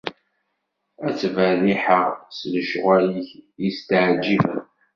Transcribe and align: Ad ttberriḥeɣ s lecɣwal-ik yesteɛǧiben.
Ad 1.07 1.13
ttberriḥeɣ 1.15 2.09
s 2.37 2.39
lecɣwal-ik 2.53 3.29
yesteɛǧiben. 3.63 4.61